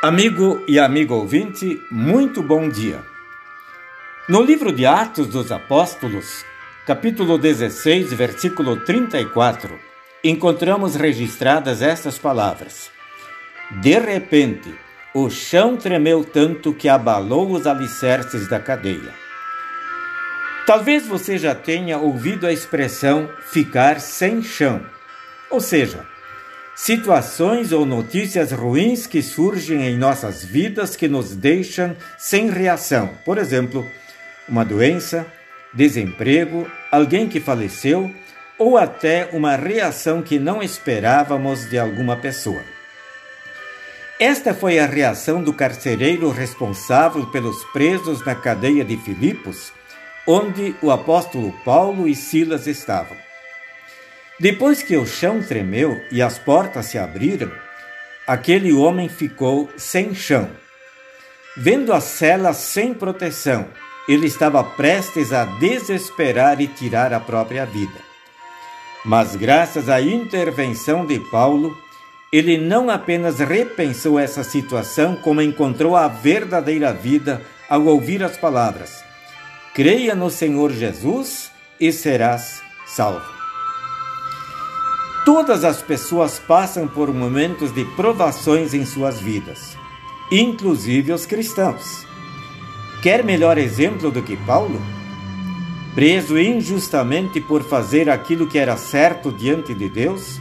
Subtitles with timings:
[0.00, 3.02] Amigo e amigo ouvinte, muito bom dia.
[4.28, 6.44] No livro de Atos dos Apóstolos,
[6.86, 9.76] capítulo 16, versículo 34,
[10.22, 12.92] encontramos registradas estas palavras:
[13.82, 14.72] De repente,
[15.12, 19.12] o chão tremeu tanto que abalou os alicerces da cadeia.
[20.64, 24.80] Talvez você já tenha ouvido a expressão ficar sem chão,
[25.50, 26.06] ou seja,
[26.78, 33.10] situações ou notícias ruins que surgem em nossas vidas que nos deixam sem reação.
[33.24, 33.84] Por exemplo,
[34.48, 35.26] uma doença,
[35.74, 38.08] desemprego, alguém que faleceu
[38.56, 42.62] ou até uma reação que não esperávamos de alguma pessoa.
[44.20, 49.72] Esta foi a reação do carcereiro responsável pelos presos na cadeia de Filipos,
[50.26, 53.27] onde o apóstolo Paulo e Silas estavam.
[54.40, 57.50] Depois que o chão tremeu e as portas se abriram,
[58.26, 60.48] aquele homem ficou sem chão.
[61.56, 63.66] Vendo a cela sem proteção,
[64.08, 67.98] ele estava prestes a desesperar e tirar a própria vida.
[69.04, 71.76] Mas, graças à intervenção de Paulo,
[72.32, 79.02] ele não apenas repensou essa situação, como encontrou a verdadeira vida ao ouvir as palavras:
[79.74, 83.37] Creia no Senhor Jesus e serás salvo.
[85.30, 89.76] Todas as pessoas passam por momentos de provações em suas vidas,
[90.32, 92.06] inclusive os cristãos.
[93.02, 94.80] Quer melhor exemplo do que Paulo?
[95.94, 100.40] Preso injustamente por fazer aquilo que era certo diante de Deus,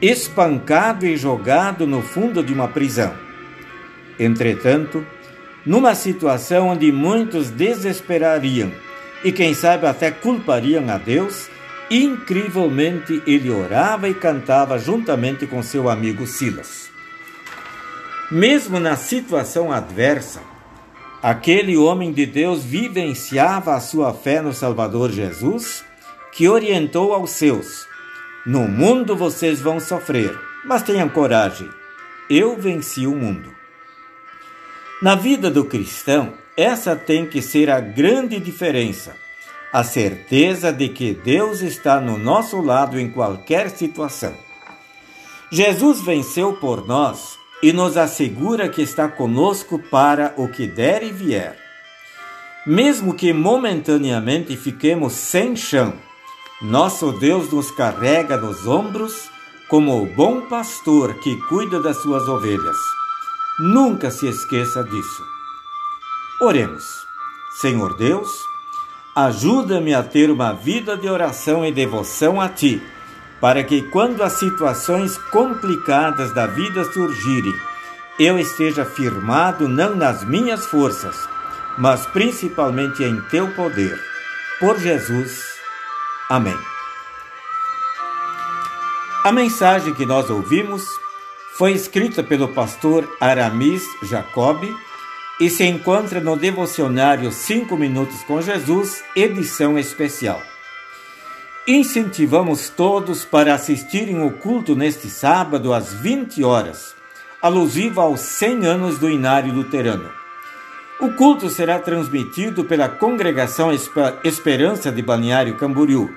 [0.00, 3.12] espancado e jogado no fundo de uma prisão.
[4.18, 5.06] Entretanto,
[5.66, 8.72] numa situação onde muitos desesperariam
[9.22, 11.50] e, quem sabe, até culpariam a Deus,
[11.94, 16.90] Incrivelmente, ele orava e cantava juntamente com seu amigo Silas.
[18.32, 20.42] Mesmo na situação adversa,
[21.22, 25.84] aquele homem de Deus vivenciava a sua fé no Salvador Jesus,
[26.32, 27.86] que orientou aos seus:
[28.44, 31.70] No mundo vocês vão sofrer, mas tenham coragem,
[32.28, 33.54] eu venci o mundo.
[35.00, 39.22] Na vida do cristão, essa tem que ser a grande diferença
[39.74, 44.32] a certeza de que Deus está no nosso lado em qualquer situação.
[45.50, 51.10] Jesus venceu por nós e nos assegura que está conosco para o que der e
[51.10, 51.58] vier.
[52.64, 55.92] Mesmo que momentaneamente fiquemos sem chão,
[56.62, 59.28] nosso Deus nos carrega nos ombros
[59.68, 62.76] como o bom pastor que cuida das suas ovelhas.
[63.58, 65.24] Nunca se esqueça disso.
[66.40, 66.84] Oremos.
[67.60, 68.53] Senhor Deus,
[69.14, 72.82] Ajuda-me a ter uma vida de oração e devoção a Ti,
[73.40, 77.54] para que quando as situações complicadas da vida surgirem,
[78.18, 81.28] eu esteja firmado não nas minhas forças,
[81.78, 83.96] mas principalmente em Teu poder.
[84.58, 85.44] Por Jesus.
[86.28, 86.58] Amém.
[89.22, 90.84] A mensagem que nós ouvimos
[91.56, 94.74] foi escrita pelo pastor Aramis Jacobi
[95.40, 100.40] e se encontra no devocionário 5 Minutos com Jesus, edição especial.
[101.66, 106.94] Incentivamos todos para assistirem o culto neste sábado às 20 horas,
[107.40, 110.12] alusivo aos 100 anos do Inário Luterano.
[111.00, 113.72] O culto será transmitido pela Congregação
[114.22, 116.14] Esperança de Balneário Camboriú.